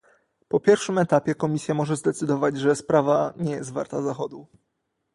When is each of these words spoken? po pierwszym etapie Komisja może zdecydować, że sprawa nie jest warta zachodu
po 0.47 0.59
pierwszym 0.59 0.97
etapie 0.97 1.35
Komisja 1.35 1.73
może 1.75 1.95
zdecydować, 1.95 2.57
że 2.59 2.75
sprawa 2.75 3.33
nie 3.37 3.51
jest 3.53 3.71
warta 3.73 4.01
zachodu 4.01 4.47